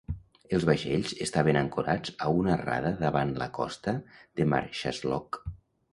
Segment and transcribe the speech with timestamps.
[0.57, 3.95] Els vaixells estaven ancorats a una rada davant la costa
[4.41, 5.43] de Marsaxlokk.